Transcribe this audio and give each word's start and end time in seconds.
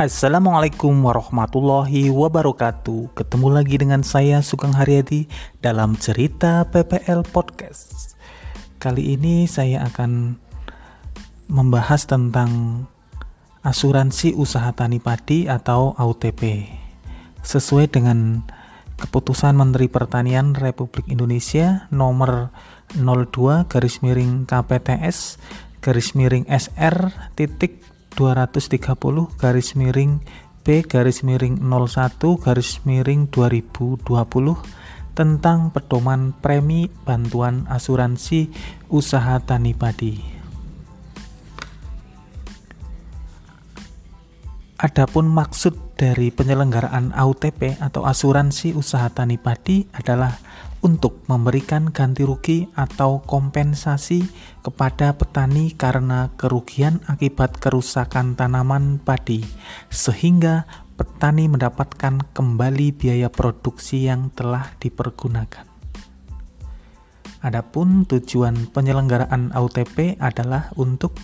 Assalamualaikum 0.00 0.96
warahmatullahi 1.04 2.08
wabarakatuh. 2.08 3.12
Ketemu 3.12 3.52
lagi 3.52 3.76
dengan 3.76 4.00
saya 4.00 4.40
Sugeng 4.40 4.72
Haryadi 4.72 5.28
dalam 5.60 5.92
cerita 5.92 6.64
PPL 6.72 7.28
Podcast. 7.28 8.16
Kali 8.80 9.12
ini 9.12 9.44
saya 9.44 9.84
akan 9.84 10.40
membahas 11.52 12.08
tentang 12.08 12.48
asuransi 13.60 14.32
usaha 14.40 14.72
tani 14.72 15.04
padi 15.04 15.52
atau 15.52 15.92
AUTP 15.92 16.64
Sesuai 17.44 17.92
dengan 17.92 18.40
keputusan 18.96 19.52
Menteri 19.52 19.92
Pertanian 19.92 20.56
Republik 20.56 21.12
Indonesia 21.12 21.92
nomor 21.92 22.48
02 22.96 23.68
garis 23.68 24.00
miring 24.00 24.48
KPTS 24.48 25.36
garis 25.84 26.16
miring 26.16 26.48
SR 26.48 27.12
titik 27.36 27.89
230 28.14 29.38
garis 29.38 29.74
miring 29.78 30.22
B 30.60 30.84
garis 30.84 31.24
miring 31.24 31.56
01 31.62 32.20
garis 32.38 32.84
miring 32.84 33.26
2020 33.32 34.06
tentang 35.16 35.72
pedoman 35.72 36.36
premi 36.36 36.86
bantuan 37.04 37.66
asuransi 37.66 38.52
usaha 38.92 39.40
tani 39.42 39.72
padi. 39.74 40.39
Adapun 44.80 45.28
maksud 45.28 45.76
dari 46.00 46.32
penyelenggaraan 46.32 47.12
AUTP 47.12 47.84
atau 47.84 48.08
asuransi 48.08 48.72
usaha 48.72 49.12
tani 49.12 49.36
padi 49.36 49.84
adalah 49.92 50.32
untuk 50.80 51.20
memberikan 51.28 51.92
ganti 51.92 52.24
rugi 52.24 52.64
atau 52.72 53.20
kompensasi 53.20 54.24
kepada 54.64 55.12
petani 55.12 55.76
karena 55.76 56.32
kerugian 56.40 57.04
akibat 57.12 57.60
kerusakan 57.60 58.32
tanaman 58.40 58.96
padi, 58.96 59.44
sehingga 59.92 60.64
petani 60.96 61.52
mendapatkan 61.52 62.32
kembali 62.32 62.96
biaya 62.96 63.28
produksi 63.28 64.08
yang 64.08 64.32
telah 64.32 64.72
dipergunakan. 64.80 65.68
Adapun 67.44 68.08
tujuan 68.08 68.72
penyelenggaraan 68.72 69.52
AUTP 69.52 70.16
adalah 70.24 70.72
untuk 70.80 71.20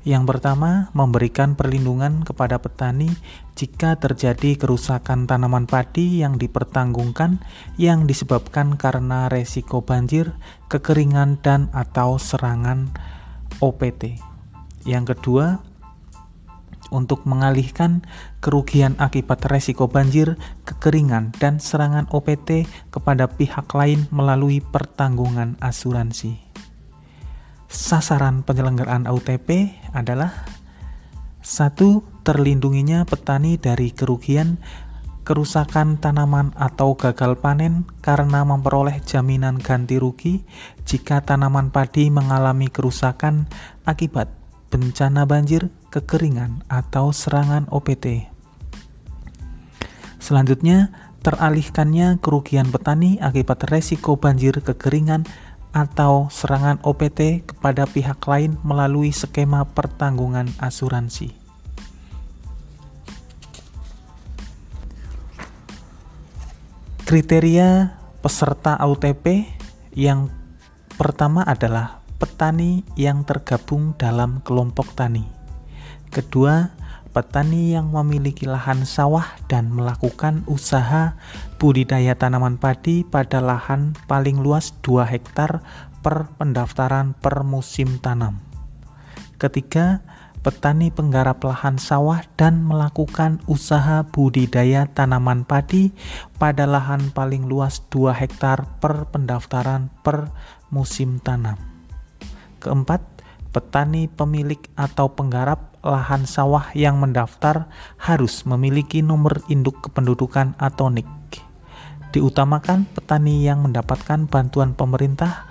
yang 0.00 0.24
pertama, 0.24 0.88
memberikan 0.96 1.52
perlindungan 1.52 2.24
kepada 2.24 2.56
petani 2.56 3.12
jika 3.52 4.00
terjadi 4.00 4.56
kerusakan 4.56 5.28
tanaman 5.28 5.68
padi 5.68 6.24
yang 6.24 6.40
dipertanggungkan 6.40 7.44
yang 7.76 8.08
disebabkan 8.08 8.80
karena 8.80 9.28
resiko 9.28 9.84
banjir, 9.84 10.32
kekeringan, 10.72 11.44
dan 11.44 11.68
atau 11.76 12.16
serangan 12.16 12.88
OPT. 13.60 14.16
Yang 14.88 15.16
kedua, 15.16 15.60
untuk 16.88 17.28
mengalihkan 17.28 18.00
kerugian 18.40 18.96
akibat 18.96 19.44
resiko 19.52 19.84
banjir, 19.84 20.40
kekeringan, 20.64 21.36
dan 21.36 21.60
serangan 21.60 22.08
OPT 22.08 22.64
kepada 22.88 23.28
pihak 23.28 23.68
lain 23.76 24.08
melalui 24.08 24.64
pertanggungan 24.64 25.60
asuransi 25.60 26.49
sasaran 27.90 28.46
penyelenggaraan 28.46 29.10
AUTP 29.10 29.74
adalah 29.90 30.46
satu 31.42 32.06
terlindunginya 32.22 33.02
petani 33.02 33.58
dari 33.58 33.90
kerugian 33.90 34.62
kerusakan 35.26 35.98
tanaman 35.98 36.54
atau 36.54 36.94
gagal 36.94 37.42
panen 37.42 37.90
karena 37.98 38.46
memperoleh 38.46 39.02
jaminan 39.02 39.58
ganti 39.58 39.98
rugi 39.98 40.46
jika 40.86 41.26
tanaman 41.26 41.74
padi 41.74 42.14
mengalami 42.14 42.70
kerusakan 42.70 43.50
akibat 43.82 44.30
bencana 44.70 45.26
banjir, 45.26 45.74
kekeringan, 45.90 46.62
atau 46.70 47.10
serangan 47.10 47.66
OPT. 47.74 48.30
Selanjutnya, 50.22 50.94
teralihkannya 51.26 52.22
kerugian 52.22 52.70
petani 52.70 53.18
akibat 53.18 53.66
resiko 53.66 54.14
banjir, 54.14 54.62
kekeringan, 54.62 55.26
atau 55.70 56.26
serangan 56.30 56.82
OPT 56.82 57.46
kepada 57.46 57.86
pihak 57.86 58.18
lain 58.26 58.58
melalui 58.66 59.14
skema 59.14 59.62
pertanggungan 59.66 60.50
asuransi. 60.58 61.36
Kriteria 67.06 67.98
peserta 68.22 68.78
AUTP 68.78 69.42
yang 69.98 70.30
pertama 70.94 71.42
adalah 71.42 72.06
petani 72.22 72.86
yang 72.94 73.26
tergabung 73.26 73.98
dalam 73.98 74.38
kelompok 74.46 74.94
tani. 74.94 75.26
Kedua, 76.10 76.70
petani 77.10 77.74
yang 77.74 77.90
memiliki 77.90 78.46
lahan 78.46 78.86
sawah 78.86 79.26
dan 79.50 79.74
melakukan 79.74 80.46
usaha 80.46 81.18
budidaya 81.58 82.14
tanaman 82.14 82.54
padi 82.54 83.02
pada 83.02 83.42
lahan 83.42 83.98
paling 84.06 84.38
luas 84.38 84.70
2 84.86 85.02
hektar 85.10 85.62
per 86.00 86.30
pendaftaran 86.38 87.18
per 87.18 87.42
musim 87.42 87.98
tanam. 87.98 88.38
Ketiga, 89.42 90.06
petani 90.40 90.88
penggarap 90.88 91.42
lahan 91.44 91.76
sawah 91.76 92.24
dan 92.38 92.64
melakukan 92.64 93.42
usaha 93.44 94.06
budidaya 94.08 94.88
tanaman 94.88 95.44
padi 95.44 95.92
pada 96.40 96.64
lahan 96.64 97.12
paling 97.12 97.44
luas 97.44 97.84
2 97.92 98.14
hektar 98.16 98.64
per 98.78 99.10
pendaftaran 99.10 99.92
per 100.00 100.32
musim 100.72 101.18
tanam. 101.20 101.58
Keempat, 102.62 103.02
petani 103.50 104.06
pemilik 104.06 104.60
atau 104.78 105.12
penggarap 105.12 105.69
lahan 105.80 106.28
sawah 106.28 106.72
yang 106.76 107.00
mendaftar 107.00 107.68
harus 107.96 108.44
memiliki 108.44 109.00
nomor 109.00 109.40
induk 109.48 109.80
kependudukan 109.88 110.56
atau 110.60 110.92
NIK. 110.92 111.40
Diutamakan 112.10 112.90
petani 112.90 113.46
yang 113.46 113.64
mendapatkan 113.64 114.26
bantuan 114.26 114.74
pemerintah, 114.74 115.46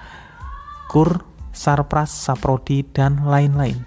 KUR, 0.91 1.23
Sarpras, 1.55 2.11
Saprodi, 2.11 2.83
dan 2.83 3.25
lain-lain. 3.25 3.85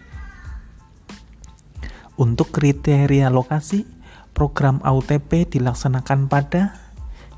Untuk 2.16 2.50
kriteria 2.54 3.28
lokasi, 3.28 3.84
program 4.32 4.80
AUTP 4.80 5.52
dilaksanakan 5.52 6.30
pada 6.30 6.82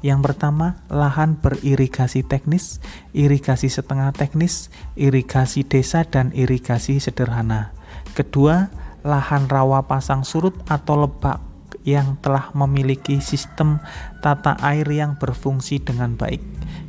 yang 0.04 0.20
pertama, 0.20 0.84
lahan 0.92 1.40
beririgasi 1.40 2.28
teknis, 2.28 2.76
irigasi 3.16 3.72
setengah 3.72 4.12
teknis, 4.12 4.68
irigasi 5.00 5.64
desa, 5.64 6.04
dan 6.04 6.28
irigasi 6.36 7.00
sederhana. 7.00 7.72
Kedua, 8.12 8.68
lahan 9.04 9.44
rawa 9.46 9.84
pasang 9.84 10.24
surut 10.24 10.56
atau 10.64 11.04
lebak 11.04 11.38
yang 11.84 12.16
telah 12.24 12.48
memiliki 12.56 13.20
sistem 13.20 13.76
tata 14.24 14.56
air 14.64 14.88
yang 14.88 15.20
berfungsi 15.20 15.84
dengan 15.84 16.16
baik. 16.16 16.40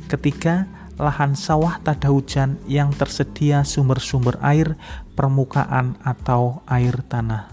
Ketiga, 0.08 0.64
lahan 0.96 1.36
sawah 1.36 1.76
tada 1.84 2.08
hujan 2.08 2.56
yang 2.64 2.88
tersedia 2.96 3.60
sumber-sumber 3.68 4.40
air, 4.40 4.80
permukaan 5.12 6.00
atau 6.00 6.64
air 6.64 7.04
tanah. 7.04 7.52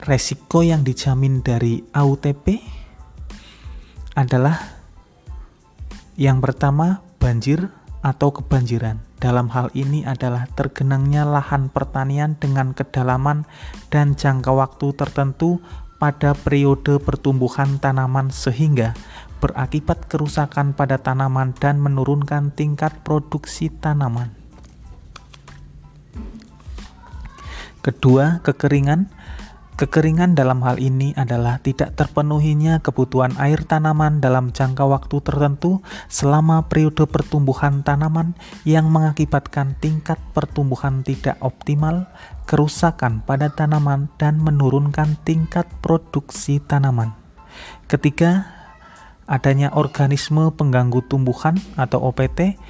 Resiko 0.00 0.64
yang 0.64 0.80
dijamin 0.80 1.44
dari 1.44 1.84
AUTP 1.92 2.56
adalah 4.16 4.56
yang 6.16 6.40
pertama 6.40 7.04
banjir 7.20 7.68
atau 8.00 8.32
kebanjiran. 8.32 9.00
Dalam 9.20 9.52
hal 9.52 9.68
ini 9.76 10.04
adalah 10.08 10.48
tergenangnya 10.56 11.28
lahan 11.28 11.68
pertanian 11.68 12.36
dengan 12.40 12.72
kedalaman 12.72 13.44
dan 13.92 14.16
jangka 14.16 14.52
waktu 14.52 14.96
tertentu 14.96 15.60
pada 16.00 16.32
periode 16.32 16.96
pertumbuhan 16.96 17.76
tanaman 17.76 18.32
sehingga 18.32 18.96
berakibat 19.44 20.08
kerusakan 20.08 20.72
pada 20.72 20.96
tanaman 20.96 21.52
dan 21.60 21.76
menurunkan 21.76 22.56
tingkat 22.56 22.96
produksi 23.04 23.68
tanaman. 23.68 24.32
Kedua, 27.80 28.44
kekeringan 28.44 29.08
Kekeringan 29.80 30.36
dalam 30.36 30.60
hal 30.60 30.76
ini 30.76 31.16
adalah 31.16 31.56
tidak 31.56 31.96
terpenuhinya 31.96 32.84
kebutuhan 32.84 33.32
air 33.40 33.64
tanaman 33.64 34.20
dalam 34.20 34.52
jangka 34.52 34.84
waktu 34.84 35.24
tertentu 35.24 35.80
selama 36.04 36.68
periode 36.68 37.08
pertumbuhan 37.08 37.80
tanaman 37.80 38.36
yang 38.68 38.92
mengakibatkan 38.92 39.80
tingkat 39.80 40.20
pertumbuhan 40.36 41.00
tidak 41.00 41.40
optimal, 41.40 42.04
kerusakan 42.44 43.24
pada 43.24 43.48
tanaman, 43.48 44.12
dan 44.20 44.36
menurunkan 44.44 45.16
tingkat 45.24 45.64
produksi 45.80 46.60
tanaman. 46.60 47.16
Ketiga, 47.88 48.52
adanya 49.24 49.72
organisme 49.72 50.52
pengganggu 50.52 51.08
tumbuhan 51.08 51.56
atau 51.80 52.04
OPT 52.04 52.60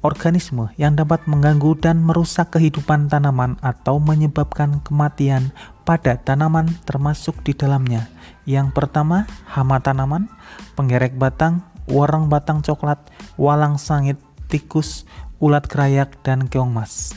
organisme 0.00 0.70
yang 0.78 0.94
dapat 0.94 1.26
mengganggu 1.26 1.74
dan 1.82 2.02
merusak 2.02 2.54
kehidupan 2.54 3.10
tanaman 3.10 3.58
atau 3.64 3.98
menyebabkan 3.98 4.78
kematian 4.86 5.50
pada 5.82 6.14
tanaman 6.20 6.70
termasuk 6.86 7.34
di 7.42 7.56
dalamnya. 7.56 8.06
Yang 8.46 8.72
pertama, 8.76 9.26
hama 9.50 9.82
tanaman, 9.82 10.30
penggerek 10.78 11.18
batang, 11.18 11.66
warang 11.90 12.30
batang 12.30 12.62
coklat, 12.62 13.00
walang 13.40 13.80
sangit, 13.80 14.20
tikus, 14.46 15.08
ulat 15.42 15.66
kerayak, 15.66 16.14
dan 16.22 16.46
keong 16.46 16.70
mas. 16.70 17.16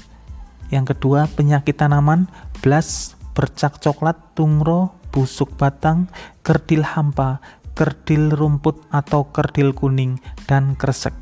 Yang 0.72 0.96
kedua, 0.96 1.28
penyakit 1.36 1.78
tanaman, 1.78 2.32
blas, 2.64 3.20
bercak 3.36 3.78
coklat, 3.84 4.18
tungro, 4.34 4.96
busuk 5.12 5.54
batang, 5.60 6.08
kerdil 6.42 6.82
hampa, 6.82 7.44
kerdil 7.76 8.32
rumput 8.32 8.80
atau 8.90 9.28
kerdil 9.30 9.76
kuning, 9.76 10.18
dan 10.48 10.80
kresek. 10.80 11.21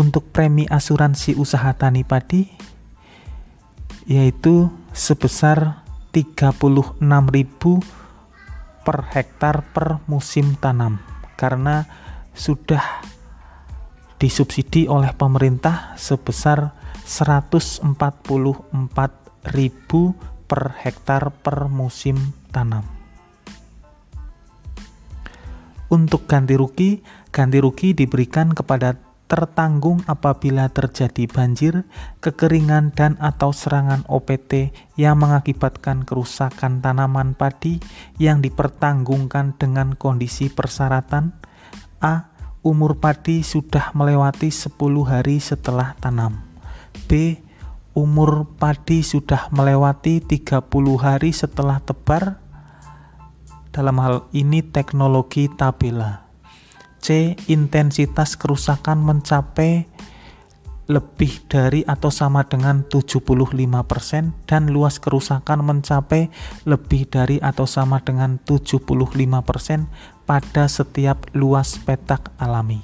Untuk 0.00 0.32
premi 0.32 0.64
asuransi 0.64 1.36
usaha 1.36 1.76
tani 1.76 2.08
padi 2.08 2.48
yaitu 4.08 4.72
sebesar 4.96 5.84
36.000 6.08 7.04
per 8.80 8.98
hektar 9.12 9.60
per 9.76 10.00
musim 10.08 10.56
tanam 10.56 11.04
karena 11.36 11.84
sudah 12.32 13.04
disubsidi 14.16 14.88
oleh 14.88 15.12
pemerintah 15.12 15.92
sebesar 16.00 16.72
144.000 17.04 17.84
per 20.48 20.62
hektar 20.80 21.28
per 21.44 21.68
musim 21.68 22.16
tanam. 22.48 22.88
Untuk 25.92 26.24
ganti 26.24 26.56
rugi, 26.56 27.04
ganti 27.28 27.60
rugi 27.60 27.92
diberikan 27.92 28.56
kepada 28.56 29.09
tertanggung 29.30 30.02
apabila 30.10 30.66
terjadi 30.74 31.30
banjir, 31.30 31.86
kekeringan 32.18 32.90
dan 32.90 33.14
atau 33.22 33.54
serangan 33.54 34.02
OPT 34.10 34.74
yang 34.98 35.22
mengakibatkan 35.22 36.02
kerusakan 36.02 36.82
tanaman 36.82 37.38
padi 37.38 37.78
yang 38.18 38.42
dipertanggungkan 38.42 39.54
dengan 39.54 39.94
kondisi 39.94 40.50
persyaratan 40.50 41.38
A 42.00 42.32
umur 42.64 42.96
padi 42.96 43.44
sudah 43.44 43.92
melewati 43.92 44.48
10 44.48 44.72
hari 45.04 45.36
setelah 45.36 45.92
tanam. 46.00 46.40
B. 47.04 47.36
Umur 47.92 48.48
padi 48.56 49.04
sudah 49.04 49.52
melewati 49.52 50.24
30 50.24 50.64
hari 50.96 51.36
setelah 51.36 51.76
tebar. 51.84 52.40
Dalam 53.68 54.00
hal 54.00 54.16
ini 54.32 54.64
teknologi 54.64 55.52
tabela. 55.52 56.29
C. 57.00 57.34
Intensitas 57.48 58.36
kerusakan 58.36 59.00
mencapai 59.00 59.88
lebih 60.90 61.46
dari 61.46 61.86
atau 61.86 62.10
sama 62.10 62.42
dengan 62.50 62.82
75% 62.82 63.30
dan 64.50 64.62
luas 64.74 64.98
kerusakan 64.98 65.62
mencapai 65.62 66.34
lebih 66.66 67.06
dari 67.06 67.38
atau 67.38 67.62
sama 67.62 68.02
dengan 68.02 68.42
75% 68.42 69.86
pada 70.26 70.66
setiap 70.66 71.30
luas 71.30 71.78
petak 71.78 72.34
alami. 72.42 72.82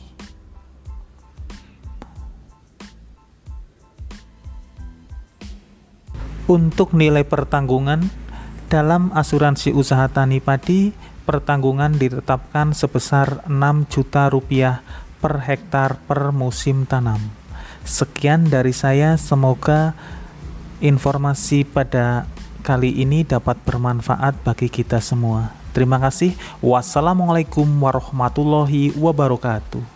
Untuk 6.46 6.94
nilai 6.94 7.26
pertanggungan 7.26 8.06
dalam 8.70 9.10
asuransi 9.10 9.74
usaha 9.74 10.06
tani 10.06 10.38
padi, 10.38 10.94
pertanggungan 11.26 11.99
ditetapkan 11.99 12.70
sebesar 12.70 13.43
6 13.50 13.90
juta 13.90 14.31
rupiah 14.31 14.87
per 15.19 15.43
hektar 15.43 15.99
per 16.06 16.31
musim 16.31 16.87
tanam. 16.87 17.19
Sekian 17.82 18.46
dari 18.46 18.70
saya, 18.70 19.19
semoga 19.19 19.99
informasi 20.78 21.67
pada 21.67 22.31
kali 22.62 23.02
ini 23.02 23.26
dapat 23.26 23.58
bermanfaat 23.67 24.46
bagi 24.46 24.70
kita 24.70 25.02
semua. 25.02 25.50
Terima 25.75 25.99
kasih. 25.99 26.32
Wassalamualaikum 26.62 27.67
warahmatullahi 27.67 28.94
wabarakatuh. 28.96 29.95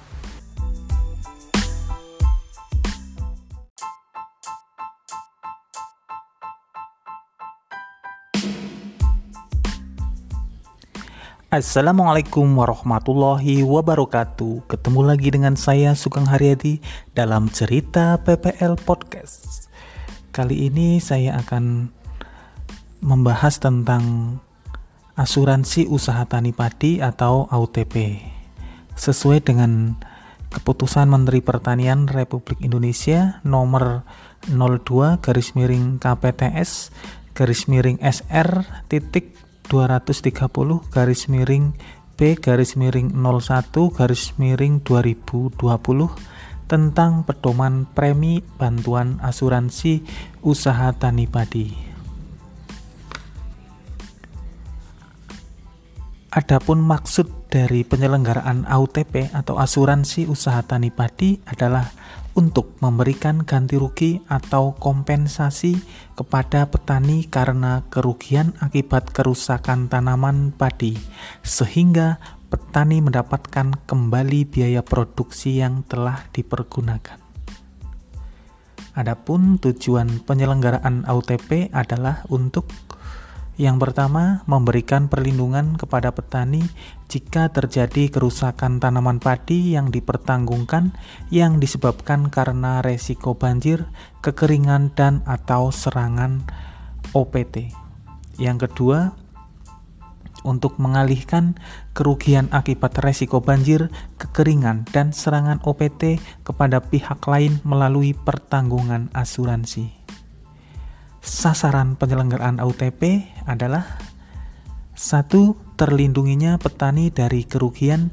Assalamualaikum 11.50 12.47
warahmatullahi 12.47 13.67
wabarakatuh. 13.67 14.70
Ketemu 14.70 15.02
lagi 15.02 15.35
dengan 15.35 15.58
saya 15.58 15.99
Sugeng 15.99 16.31
Haryadi 16.31 16.79
dalam 17.11 17.50
cerita 17.50 18.23
PPL 18.23 18.79
Podcast. 18.79 19.67
Kali 20.31 20.70
ini 20.70 21.02
saya 21.02 21.43
akan 21.43 21.91
membahas 23.02 23.58
tentang 23.58 24.38
asuransi 25.19 25.91
usaha 25.91 26.23
tani 26.23 26.55
padi 26.55 27.02
atau 27.02 27.50
AUTP 27.50 28.23
Sesuai 28.94 29.43
dengan 29.43 29.99
keputusan 30.55 31.11
Menteri 31.11 31.43
Pertanian 31.43 32.06
Republik 32.06 32.62
Indonesia 32.62 33.43
nomor 33.43 34.06
02 34.46 35.19
garis 35.19 35.58
miring 35.58 35.99
KPTS 35.99 36.94
garis 37.35 37.67
miring 37.67 37.99
SR 37.99 38.70
titik 38.87 39.50
230 39.70 40.90
garis 40.90 41.31
miring 41.31 41.78
B 42.19 42.34
garis 42.34 42.75
miring 42.75 43.14
01 43.14 43.70
garis 43.94 44.34
miring 44.34 44.82
2020 44.82 45.55
tentang 46.67 47.22
pedoman 47.22 47.87
premi 47.87 48.43
bantuan 48.58 49.22
asuransi 49.22 50.02
usaha 50.43 50.90
tani 50.93 51.31
padi. 51.31 51.67
Adapun 56.31 56.78
maksud 56.78 57.50
dari 57.50 57.82
penyelenggaraan 57.82 58.62
AUTP 58.62 59.34
atau 59.34 59.58
asuransi 59.58 60.31
usaha 60.31 60.62
tani 60.62 60.94
padi 60.94 61.43
adalah 61.43 61.90
untuk 62.35 62.79
memberikan 62.79 63.43
ganti 63.43 63.75
rugi 63.75 64.23
atau 64.31 64.77
kompensasi 64.79 65.79
kepada 66.15 66.71
petani 66.71 67.27
karena 67.27 67.82
kerugian 67.91 68.55
akibat 68.62 69.11
kerusakan 69.11 69.91
tanaman 69.91 70.55
padi, 70.55 70.94
sehingga 71.43 72.23
petani 72.50 72.99
mendapatkan 73.03 73.87
kembali 73.87 74.47
biaya 74.47 74.82
produksi 74.82 75.62
yang 75.62 75.87
telah 75.87 76.27
dipergunakan. 76.35 77.19
Adapun 78.91 79.62
tujuan 79.62 80.27
penyelenggaraan 80.27 81.06
AUTP 81.06 81.71
adalah 81.71 82.27
untuk 82.27 82.67
yang 83.58 83.76
pertama, 83.76 84.47
memberikan 84.47 85.11
perlindungan 85.11 85.75
kepada 85.75 86.14
petani 86.14 86.63
jika 87.10 87.51
terjadi 87.51 88.08
kerusakan 88.08 88.79
tanaman 88.79 89.19
padi 89.19 89.75
yang 89.75 89.91
dipertanggungkan 89.91 90.94
yang 91.29 91.58
disebabkan 91.58 92.31
karena 92.31 92.81
resiko 92.81 93.34
banjir, 93.36 93.91
kekeringan, 94.22 94.94
dan 94.96 95.20
atau 95.27 95.75
serangan 95.75 96.46
OPT. 97.13 97.75
Yang 98.41 98.70
kedua, 98.70 99.13
untuk 100.41 100.81
mengalihkan 100.81 101.60
kerugian 101.93 102.48
akibat 102.48 102.96
resiko 103.05 103.44
banjir, 103.44 103.93
kekeringan, 104.17 104.89
dan 104.89 105.13
serangan 105.13 105.60
OPT 105.69 106.17
kepada 106.48 106.81
pihak 106.81 107.20
lain 107.29 107.60
melalui 107.60 108.17
pertanggungan 108.17 109.13
asuransi 109.13 110.00
sasaran 111.41 111.97
penyelenggaraan 111.97 112.61
AUTP 112.61 113.25
adalah 113.49 113.97
satu 114.93 115.56
terlindunginya 115.81 116.61
petani 116.61 117.09
dari 117.09 117.49
kerugian 117.49 118.13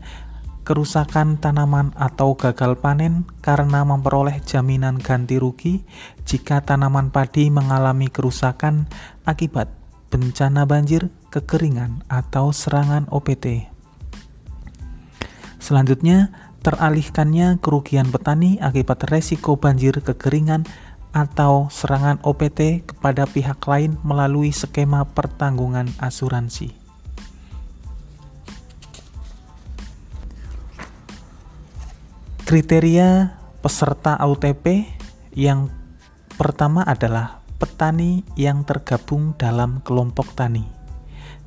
kerusakan 0.63 1.36
tanaman 1.36 1.91
atau 2.00 2.39
gagal 2.39 2.79
panen 2.79 3.27
karena 3.43 3.84
memperoleh 3.84 4.39
jaminan 4.48 4.96
ganti 4.96 5.36
rugi 5.36 5.84
jika 6.24 6.63
tanaman 6.63 7.12
padi 7.12 7.51
mengalami 7.51 8.07
kerusakan 8.07 8.88
akibat 9.27 9.75
bencana 10.07 10.63
banjir, 10.63 11.12
kekeringan, 11.27 12.07
atau 12.07 12.55
serangan 12.55 13.12
OPT. 13.12 13.67
Selanjutnya, 15.60 16.31
teralihkannya 16.63 17.60
kerugian 17.60 18.07
petani 18.07 18.55
akibat 18.63 19.03
resiko 19.12 19.60
banjir, 19.60 20.00
kekeringan, 20.00 20.63
atau 21.17 21.65
serangan 21.74 22.21
OPT 22.21 22.86
kepada 22.86 23.25
pihak 23.25 23.57
lain 23.65 23.97
melalui 24.05 24.53
skema 24.53 25.01
pertanggungan 25.01 25.89
asuransi. 25.97 26.77
Kriteria 32.45 33.33
peserta 33.65 34.21
OTP 34.21 34.86
yang 35.33 35.74
pertama 36.38 36.86
adalah 36.86 37.41
petani 37.57 38.21
yang 38.38 38.62
tergabung 38.62 39.33
dalam 39.41 39.81
kelompok 39.81 40.38
tani. 40.38 40.63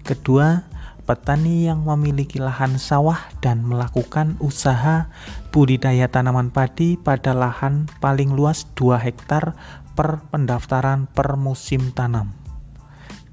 Kedua, 0.03 0.67
petani 1.11 1.67
yang 1.67 1.83
memiliki 1.83 2.39
lahan 2.39 2.79
sawah 2.79 3.19
dan 3.43 3.67
melakukan 3.67 4.39
usaha 4.39 5.11
budidaya 5.51 6.07
tanaman 6.07 6.55
padi 6.55 6.95
pada 6.95 7.35
lahan 7.35 7.91
paling 7.99 8.31
luas 8.31 8.71
2 8.79 8.95
hektar 8.95 9.59
per 9.99 10.23
pendaftaran 10.31 11.11
per 11.11 11.35
musim 11.35 11.91
tanam. 11.91 12.31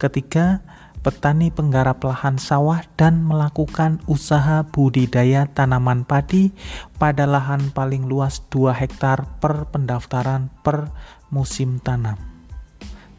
Ketiga, 0.02 0.66
petani 1.06 1.54
penggarap 1.54 2.02
lahan 2.02 2.42
sawah 2.42 2.82
dan 2.98 3.22
melakukan 3.22 4.02
usaha 4.10 4.66
budidaya 4.66 5.46
tanaman 5.46 6.02
padi 6.02 6.58
pada 6.98 7.30
lahan 7.30 7.70
paling 7.78 8.10
luas 8.10 8.42
2 8.50 8.74
hektar 8.74 9.38
per 9.38 9.70
pendaftaran 9.70 10.50
per 10.66 10.90
musim 11.30 11.78
tanam. 11.78 12.18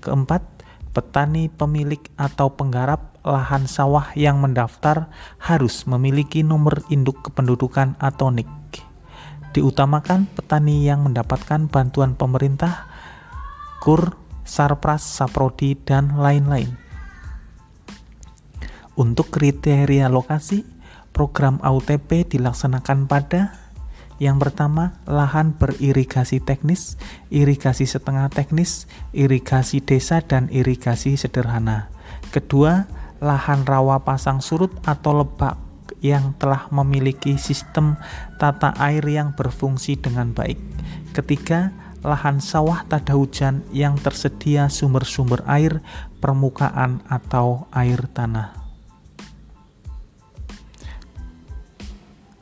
Keempat, 0.03 0.43
petani 0.99 1.47
pemilik 1.47 2.03
atau 2.19 2.51
penggarap 2.51 3.23
lahan 3.23 3.71
sawah 3.71 4.11
yang 4.19 4.43
mendaftar 4.43 5.07
harus 5.39 5.87
memiliki 5.87 6.43
nomor 6.43 6.83
induk 6.91 7.23
kependudukan 7.31 7.95
atau 8.03 8.35
NIK. 8.35 8.83
Diutamakan 9.55 10.27
petani 10.27 10.83
yang 10.83 11.07
mendapatkan 11.07 11.71
bantuan 11.71 12.19
pemerintah, 12.19 12.91
KUR, 13.79 14.19
Sarpras, 14.43 15.07
Saprodi, 15.07 15.79
dan 15.79 16.19
lain-lain. 16.19 16.75
Untuk 18.99 19.31
kriteria 19.31 20.11
lokasi, 20.11 20.67
program 21.15 21.63
AUTP 21.63 22.27
dilaksanakan 22.27 23.07
pada 23.07 23.68
yang 24.19 24.43
pertama, 24.43 24.99
lahan 25.07 25.55
beririgasi 25.55 26.43
teknis, 26.43 26.99
irigasi 27.31 27.87
setengah 27.87 28.27
teknis, 28.35 28.91
irigasi 29.15 29.79
desa, 29.79 30.19
dan 30.19 30.51
irigasi 30.51 31.15
sederhana. 31.15 31.87
Kedua, 32.35 32.91
lahan 33.23 33.63
rawa 33.63 34.03
pasang 34.03 34.43
surut 34.43 34.75
atau 34.83 35.23
lebak 35.23 35.55
yang 36.03 36.35
telah 36.39 36.67
memiliki 36.71 37.39
sistem 37.39 37.99
tata 38.43 38.75
air 38.79 39.03
yang 39.07 39.39
berfungsi 39.39 39.99
dengan 39.99 40.35
baik. 40.35 40.59
Ketiga, 41.15 41.71
lahan 42.03 42.43
sawah 42.43 42.87
tada 42.87 43.15
hujan 43.15 43.67
yang 43.71 43.99
tersedia 43.99 44.67
sumber-sumber 44.67 45.47
air, 45.47 45.79
permukaan, 46.19 47.07
atau 47.07 47.71
air 47.71 48.03
tanah. 48.11 48.58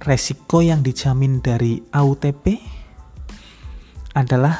Resiko 0.06 0.62
yang 0.62 0.86
dijamin 0.86 1.42
dari 1.42 1.82
AUTP 1.90 2.62
adalah 4.14 4.54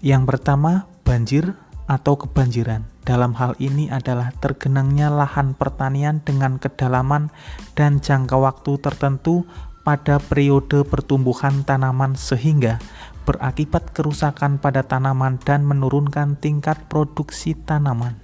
yang 0.00 0.24
pertama 0.24 0.88
banjir 1.04 1.52
atau 1.84 2.16
kebanjiran. 2.16 2.88
Dalam 3.04 3.36
hal 3.36 3.52
ini 3.60 3.92
adalah 3.92 4.32
tergenangnya 4.40 5.12
lahan 5.12 5.52
pertanian 5.52 6.24
dengan 6.24 6.56
kedalaman 6.56 7.28
dan 7.76 8.00
jangka 8.00 8.32
waktu 8.40 8.80
tertentu 8.80 9.44
pada 9.84 10.16
periode 10.16 10.88
pertumbuhan 10.88 11.60
tanaman 11.60 12.16
sehingga 12.16 12.80
berakibat 13.28 13.92
kerusakan 13.92 14.56
pada 14.56 14.88
tanaman 14.88 15.36
dan 15.44 15.68
menurunkan 15.68 16.40
tingkat 16.40 16.80
produksi 16.88 17.52
tanaman. 17.52 18.16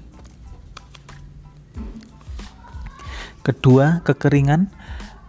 Kedua, 3.45 4.01
kekeringan 4.05 4.78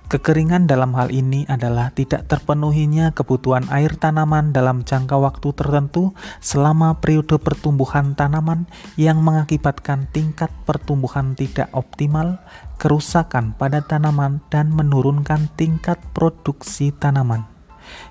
Kekeringan 0.10 0.66
dalam 0.66 0.98
hal 0.98 1.14
ini 1.14 1.46
adalah 1.46 1.94
tidak 1.94 2.26
terpenuhinya 2.26 3.14
kebutuhan 3.14 3.70
air 3.70 3.94
tanaman 3.94 4.50
dalam 4.50 4.82
jangka 4.82 5.14
waktu 5.22 5.54
tertentu 5.54 6.18
selama 6.42 6.98
periode 6.98 7.38
pertumbuhan 7.38 8.18
tanaman 8.18 8.66
yang 8.98 9.22
mengakibatkan 9.22 10.10
tingkat 10.10 10.50
pertumbuhan 10.66 11.38
tidak 11.38 11.70
optimal, 11.78 12.42
kerusakan 12.82 13.54
pada 13.54 13.86
tanaman, 13.86 14.42
dan 14.50 14.74
menurunkan 14.74 15.46
tingkat 15.54 16.02
produksi 16.18 16.90
tanaman. 16.90 17.46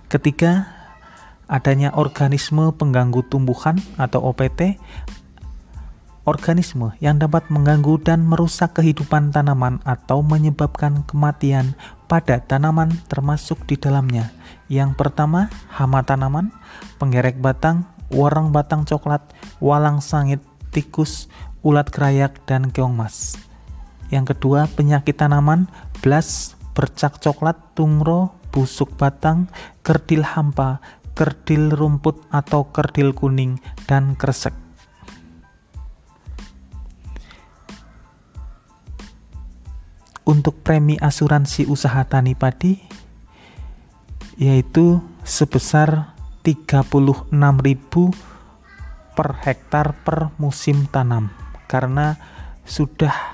Ketiga, 0.07 0.71
adanya 1.51 1.91
organisme 1.99 2.71
pengganggu 2.79 3.27
tumbuhan 3.27 3.75
atau 3.99 4.23
OPT 4.23 4.79
organisme 6.29 6.93
yang 7.01 7.17
dapat 7.17 7.49
mengganggu 7.49 7.97
dan 8.05 8.29
merusak 8.29 8.77
kehidupan 8.77 9.33
tanaman 9.33 9.81
atau 9.89 10.21
menyebabkan 10.21 11.01
kematian 11.09 11.73
pada 12.05 12.45
tanaman 12.45 12.93
termasuk 13.09 13.65
di 13.65 13.81
dalamnya. 13.81 14.29
Yang 14.69 15.01
pertama, 15.01 15.49
hama 15.73 16.05
tanaman, 16.05 16.53
penggerek 17.01 17.41
batang, 17.41 17.89
warang 18.13 18.53
batang 18.53 18.85
coklat, 18.85 19.25
walang 19.65 20.05
sangit, 20.05 20.45
tikus, 20.69 21.33
ulat 21.65 21.89
kerayak, 21.89 22.37
dan 22.45 22.69
keong 22.69 22.93
mas. 22.93 23.41
Yang 24.13 24.37
kedua, 24.37 24.69
penyakit 24.69 25.17
tanaman, 25.17 25.73
blas, 26.05 26.53
bercak 26.77 27.17
coklat, 27.25 27.57
tungro, 27.73 28.37
busuk 28.53 28.93
batang, 29.01 29.49
kerdil 29.81 30.21
hampa, 30.21 30.85
kerdil 31.17 31.73
rumput 31.73 32.21
atau 32.29 32.69
kerdil 32.69 33.17
kuning, 33.17 33.57
dan 33.89 34.13
kresek. 34.13 34.68
Untuk 40.29 40.61
premi 40.61 41.01
asuransi 41.01 41.65
usaha 41.65 42.05
tani 42.05 42.37
padi 42.37 42.77
yaitu 44.37 45.01
sebesar 45.25 46.13
36.000 46.45 47.33
per 49.17 49.29
hektar 49.41 49.97
per 50.05 50.31
musim 50.37 50.85
tanam 50.93 51.33
karena 51.65 52.21
sudah 52.69 53.33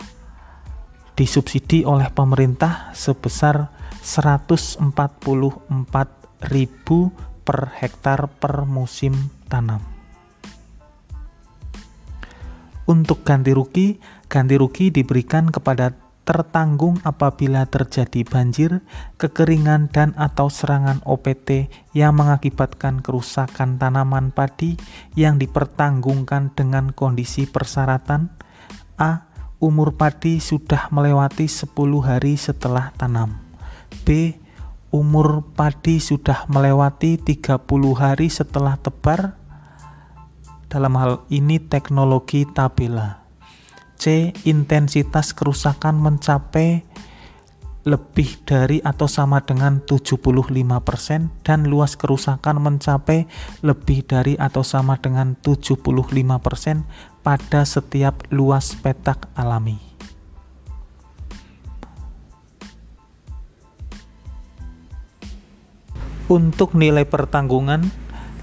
disubsidi 1.18 1.82
oleh 1.82 2.08
pemerintah 2.14 2.94
sebesar 2.94 3.74
144.000 4.00 4.86
per 7.44 7.58
hektar 7.76 8.20
per 8.40 8.64
musim 8.64 9.12
tanam. 9.50 9.82
Untuk 12.84 13.24
ganti 13.24 13.52
rugi, 13.56 13.96
ganti 14.28 14.60
rugi 14.60 14.92
diberikan 14.92 15.48
kepada 15.48 16.03
tertanggung 16.24 16.98
apabila 17.04 17.68
terjadi 17.68 18.24
banjir, 18.24 18.80
kekeringan 19.20 19.92
dan 19.92 20.16
atau 20.16 20.48
serangan 20.48 21.04
OPT 21.04 21.68
yang 21.92 22.16
mengakibatkan 22.16 23.04
kerusakan 23.04 23.76
tanaman 23.76 24.32
padi 24.32 24.80
yang 25.14 25.36
dipertanggungkan 25.36 26.56
dengan 26.56 26.90
kondisi 26.96 27.44
persyaratan 27.44 28.32
A. 28.96 29.30
Umur 29.62 29.96
padi 29.96 30.44
sudah 30.44 30.92
melewati 30.92 31.48
10 31.48 31.72
hari 32.04 32.36
setelah 32.36 32.92
tanam 33.00 33.40
B. 34.04 34.36
Umur 34.92 35.40
padi 35.56 36.04
sudah 36.04 36.44
melewati 36.52 37.16
30 37.16 37.64
hari 37.96 38.28
setelah 38.28 38.76
tebar 38.76 39.40
dalam 40.68 40.94
hal 40.98 41.24
ini 41.32 41.62
teknologi 41.62 42.44
tabela 42.44 43.23
C. 44.04 44.36
Intensitas 44.44 45.32
kerusakan 45.32 45.96
mencapai 45.96 46.84
lebih 47.88 48.40
dari 48.44 48.84
atau 48.84 49.08
sama 49.08 49.40
dengan 49.40 49.80
75% 49.80 51.44
dan 51.44 51.60
luas 51.68 51.96
kerusakan 51.96 52.60
mencapai 52.60 53.24
lebih 53.64 54.04
dari 54.04 54.36
atau 54.36 54.60
sama 54.60 55.00
dengan 55.00 55.36
75% 55.40 56.84
pada 57.24 57.60
setiap 57.64 58.28
luas 58.28 58.76
petak 58.76 59.28
alami. 59.36 59.80
Untuk 66.24 66.72
nilai 66.72 67.04
pertanggungan 67.04 67.84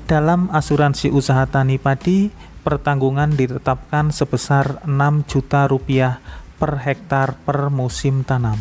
dalam 0.05 0.53
asuransi 0.53 1.09
usaha 1.09 1.49
tani 1.49 1.81
padi 1.81 2.29
pertanggungan 2.61 3.33
ditetapkan 3.33 4.13
sebesar 4.13 4.81
6 4.85 5.29
juta 5.29 5.65
rupiah 5.65 6.21
per 6.61 6.81
hektar 6.81 7.37
per 7.41 7.73
musim 7.73 8.21
tanam. 8.21 8.57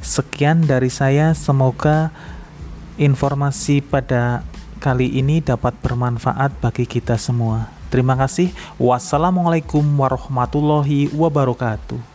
Sekian 0.00 0.64
dari 0.64 0.88
saya, 0.88 1.32
semoga 1.36 2.12
informasi 3.00 3.80
pada 3.80 4.44
kali 4.80 5.20
ini 5.20 5.44
dapat 5.44 5.76
bermanfaat 5.80 6.56
bagi 6.60 6.88
kita 6.88 7.20
semua. 7.20 7.68
Terima 7.92 8.16
kasih. 8.16 8.52
Wassalamualaikum 8.80 9.82
warahmatullahi 9.84 11.12
wabarakatuh. 11.12 12.09